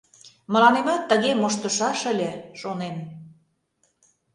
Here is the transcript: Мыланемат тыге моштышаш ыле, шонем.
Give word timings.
Мыланемат 0.51 1.01
тыге 1.09 1.31
моштышаш 1.41 1.99
ыле, 2.11 2.31
шонем. 2.59 2.95